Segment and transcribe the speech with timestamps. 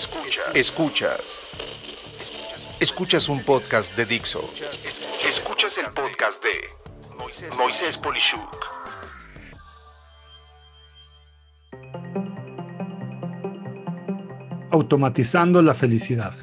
[0.00, 0.46] Escuchas.
[0.54, 1.46] Escuchas.
[2.80, 4.48] Escuchas un podcast de Dixo.
[5.28, 8.40] Escuchas el podcast de Moisés Polishuk.
[14.70, 16.34] Automatizando la felicidad.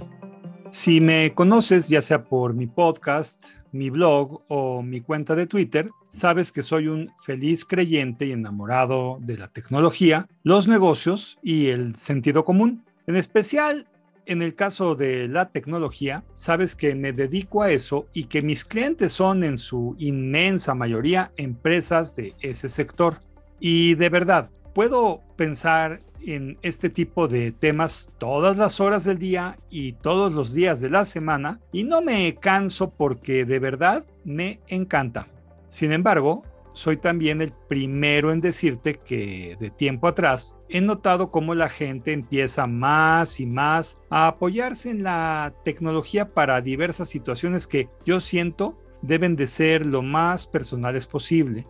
[0.69, 5.89] Si me conoces, ya sea por mi podcast, mi blog o mi cuenta de Twitter,
[6.09, 11.95] sabes que soy un feliz creyente y enamorado de la tecnología, los negocios y el
[11.95, 12.86] sentido común.
[13.07, 13.88] En especial,
[14.25, 18.65] en el caso de la tecnología, sabes que me dedico a eso y que mis
[18.65, 23.21] clientes son en su inmensa mayoría empresas de ese sector.
[23.62, 29.57] Y de verdad, puedo pensar en este tipo de temas todas las horas del día
[29.70, 34.59] y todos los días de la semana y no me canso porque de verdad me
[34.67, 35.27] encanta.
[35.70, 36.43] Sin embargo,
[36.77, 42.13] soy también el primero en decirte que de tiempo atrás he notado cómo la gente
[42.13, 48.77] empieza más y más a apoyarse en la tecnología para diversas situaciones que yo siento
[49.01, 51.68] deben de ser lo más personales posible.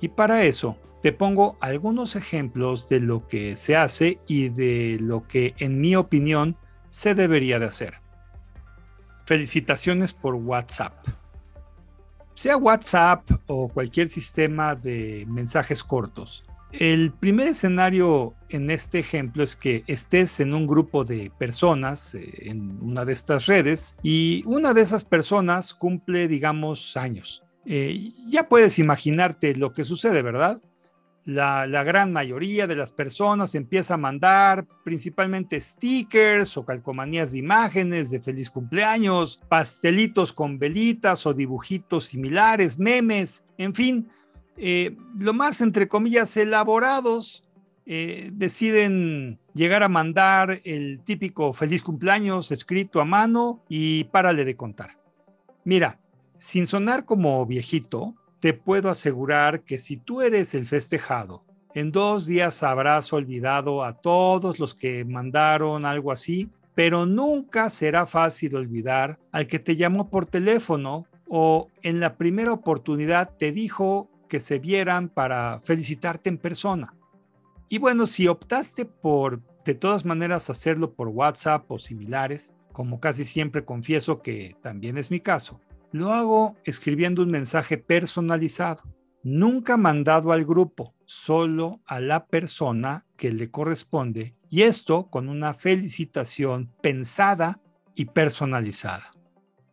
[0.00, 5.26] Y para eso te pongo algunos ejemplos de lo que se hace y de lo
[5.26, 6.56] que en mi opinión
[6.88, 7.94] se debería de hacer.
[9.24, 10.92] Felicitaciones por WhatsApp
[12.36, 16.44] sea WhatsApp o cualquier sistema de mensajes cortos.
[16.72, 22.50] El primer escenario en este ejemplo es que estés en un grupo de personas eh,
[22.50, 27.42] en una de estas redes y una de esas personas cumple, digamos, años.
[27.64, 30.60] Eh, ya puedes imaginarte lo que sucede, ¿verdad?
[31.26, 38.10] La, gran mayoría de las personas empieza a mandar principalmente stickers o calcomanías de imágenes
[38.10, 44.08] de feliz cumpleaños, pastelitos con velitas o dibujitos similares, memes, en fin,
[44.56, 47.42] eh, lo más entre comillas elaborados.
[47.88, 54.56] Eh, deciden llegar a mandar el típico feliz cumpleaños escrito a mano y párale de
[54.56, 54.98] contar.
[55.62, 56.00] Mira,
[56.36, 61.42] sin sonar como viejito, te puedo asegurar que si tú eres el festejado,
[61.74, 68.06] en dos días habrás olvidado a todos los que mandaron algo así, pero nunca será
[68.06, 74.08] fácil olvidar al que te llamó por teléfono o en la primera oportunidad te dijo
[74.28, 76.94] que se vieran para felicitarte en persona.
[77.68, 83.24] Y bueno, si optaste por de todas maneras hacerlo por WhatsApp o similares, como casi
[83.24, 85.60] siempre confieso que también es mi caso,
[85.92, 88.82] lo hago escribiendo un mensaje personalizado,
[89.22, 95.54] nunca mandado al grupo, solo a la persona que le corresponde y esto con una
[95.54, 97.60] felicitación pensada
[97.94, 99.12] y personalizada.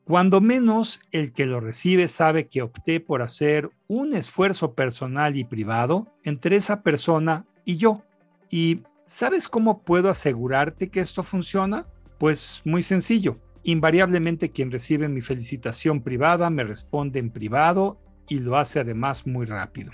[0.06, 5.46] Cuando menos el que lo recibe sabe que opté por hacer un esfuerzo personal y
[5.46, 8.04] privado entre esa persona y yo.
[8.50, 11.88] ¿Y sabes cómo puedo asegurarte que esto funciona?
[12.18, 13.40] Pues muy sencillo.
[13.64, 19.46] Invariablemente quien recibe mi felicitación privada me responde en privado y lo hace además muy
[19.46, 19.94] rápido.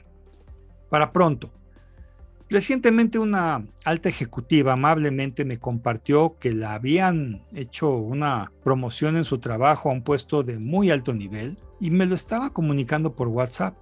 [0.90, 1.52] Para pronto.
[2.50, 9.38] Recientemente una alta ejecutiva amablemente me compartió que la habían hecho una promoción en su
[9.38, 13.78] trabajo a un puesto de muy alto nivel y me lo estaba comunicando por WhatsApp.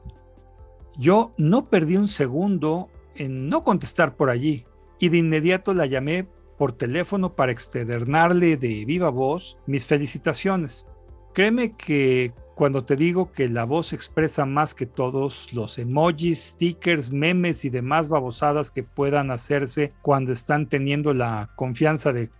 [0.97, 4.65] Yo no perdí un segundo en no contestar por allí
[4.99, 10.85] y de inmediato la llamé por teléfono para externarle de viva voz mis felicitaciones.
[11.33, 17.11] Créeme que cuando te digo que la voz expresa más que todos los emojis, stickers,
[17.11, 22.31] memes y demás babosadas que puedan hacerse cuando están teniendo la confianza de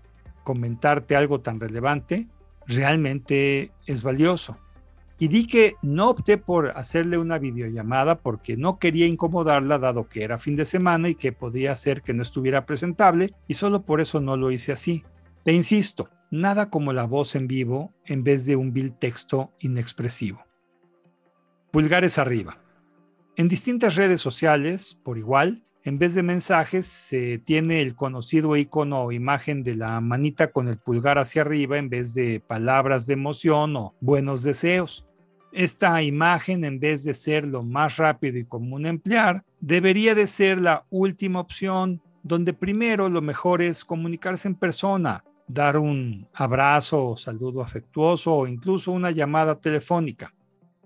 [0.44, 2.28] comentarte algo tan relevante,
[2.66, 4.58] realmente es valioso.
[5.20, 10.24] Y di que no opté por hacerle una videollamada porque no quería incomodarla dado que
[10.24, 14.00] era fin de semana y que podía ser que no estuviera presentable y solo por
[14.00, 15.04] eso no lo hice así.
[15.44, 20.44] Te insisto, nada como la voz en vivo en vez de un vil texto inexpresivo.
[21.72, 22.60] Pulgares arriba.
[23.36, 29.04] En distintas redes sociales, por igual, en vez de mensajes, se tiene el conocido icono
[29.04, 33.14] o imagen de la manita con el pulgar hacia arriba en vez de palabras de
[33.14, 35.07] emoción o buenos deseos.
[35.58, 40.60] Esta imagen, en vez de ser lo más rápido y común emplear, debería de ser
[40.60, 47.18] la última opción, donde primero lo mejor es comunicarse en persona, dar un abrazo o
[47.18, 50.32] saludo afectuoso o incluso una llamada telefónica.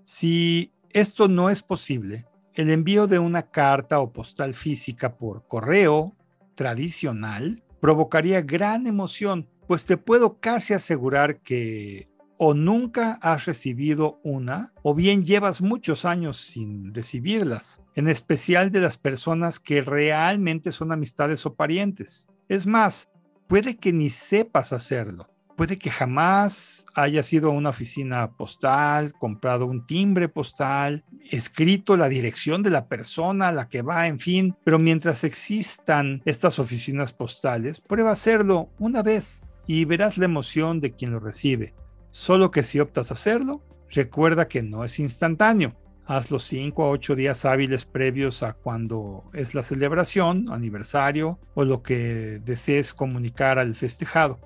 [0.02, 2.24] Si esto no es posible,
[2.54, 6.16] el envío de una carta o postal física por correo
[6.54, 12.08] tradicional provocaría gran emoción, pues te puedo casi asegurar que
[12.44, 18.80] o nunca has recibido una, o bien llevas muchos años sin recibirlas, en especial de
[18.80, 22.26] las personas que realmente son amistades o parientes.
[22.48, 23.08] Es más,
[23.46, 25.30] puede que ni sepas hacerlo.
[25.56, 32.08] Puede que jamás hayas ido a una oficina postal, comprado un timbre postal, escrito la
[32.08, 34.56] dirección de la persona a la que va, en fin.
[34.64, 40.90] Pero mientras existan estas oficinas postales, prueba hacerlo una vez y verás la emoción de
[40.90, 41.72] quien lo recibe.
[42.12, 45.74] Solo que si optas a hacerlo, recuerda que no es instantáneo.
[46.04, 51.82] Hazlo 5 a 8 días hábiles previos a cuando es la celebración, aniversario o lo
[51.82, 54.38] que desees comunicar al festejado.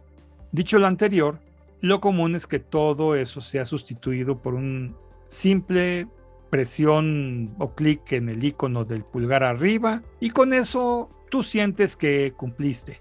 [0.53, 1.41] Dicho lo anterior,
[1.81, 4.97] lo común es que todo eso sea sustituido por un
[5.27, 6.07] simple
[6.51, 12.33] presión o clic en el icono del pulgar arriba y con eso tú sientes que
[12.37, 13.01] cumpliste.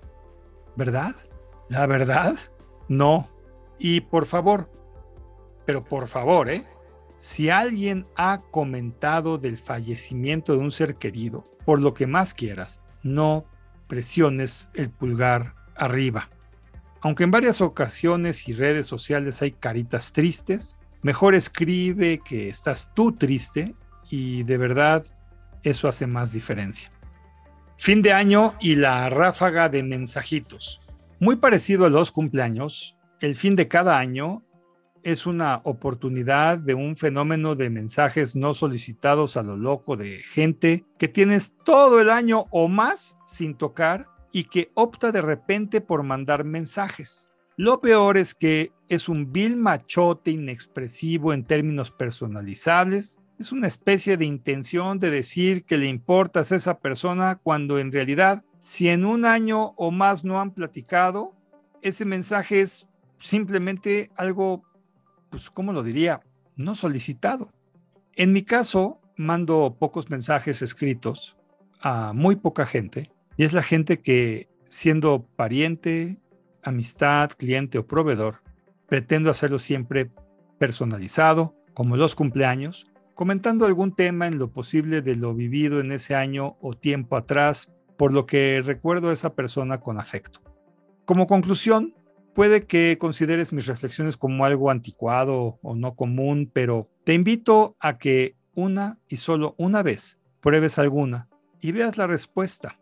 [0.76, 1.16] ¿Verdad?
[1.70, 2.36] ¿La verdad?
[2.88, 3.30] No.
[3.80, 4.70] Y por favor,
[5.66, 6.66] pero por favor, ¿eh?
[7.18, 12.82] Si alguien ha comentado del fallecimiento de un ser querido, por lo que más quieras,
[13.04, 13.46] no
[13.88, 16.30] presiones el pulgar arriba.
[17.02, 23.14] Aunque en varias ocasiones y redes sociales hay caritas tristes, mejor escribe que estás tú
[23.14, 23.76] triste
[24.10, 25.06] y de verdad
[25.64, 26.92] eso hace más diferencia.
[27.78, 30.82] Fin de año y la ráfaga de mensajitos.
[31.20, 34.44] Muy parecido a los cumpleaños, el fin de cada año
[35.04, 40.86] es una oportunidad de un fenómeno de mensajes no solicitados a lo loco de gente
[41.00, 46.04] que tienes todo el año o más sin tocar y que opta de repente por
[46.04, 47.28] mandar mensajes.
[47.58, 53.22] Lo peor es que es un vil machote inexpresivo en términos personalizables.
[53.40, 57.92] Es una especie de intención de decir que le importas a esa persona cuando en
[57.92, 61.34] realidad, si en un año o más no han platicado,
[61.82, 62.90] ese mensaje es
[63.20, 64.64] simplemente algo,
[65.30, 66.22] pues, ¿cómo lo diría?
[66.56, 67.52] No solicitado.
[68.16, 71.38] En mi caso, mando pocos mensajes escritos
[71.82, 76.20] a muy poca gente y es la gente que, siendo pariente,
[76.64, 78.42] amistad, cliente o proveedor,
[78.88, 80.12] pretendo hacerlo siempre
[80.58, 86.16] personalizado, como los cumpleaños, comentando algún tema en lo posible de lo vivido en ese
[86.16, 90.42] año o tiempo atrás, por lo que recuerdo a esa persona con afecto.
[91.06, 91.94] Como conclusión,
[92.36, 97.98] puede que consideres mis reflexiones como algo anticuado o no común, pero te invito a
[97.98, 101.30] que una y solo una vez pruebes alguna
[101.62, 102.78] y veas la respuesta.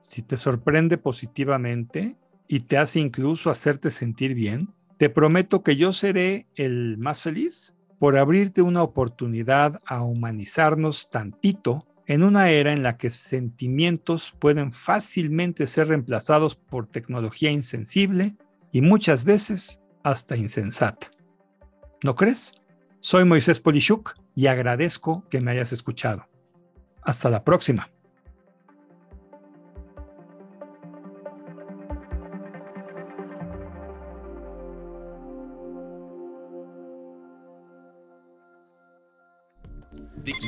[0.00, 2.16] Si te sorprende positivamente
[2.46, 7.74] y te hace incluso hacerte sentir bien, te prometo que yo seré el más feliz
[7.98, 14.70] por abrirte una oportunidad a humanizarnos tantito en una era en la que sentimientos pueden
[14.70, 18.36] fácilmente ser reemplazados por tecnología insensible
[18.72, 21.10] y muchas veces hasta insensata.
[22.02, 22.52] ¿No crees?
[23.00, 26.28] Soy Moisés Polishuk y agradezco que me hayas escuchado.
[27.02, 27.90] Hasta la próxima.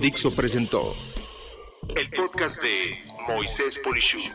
[0.01, 0.95] Dixo presentó
[1.95, 2.97] el podcast de
[3.29, 4.35] Moisés Polishuk.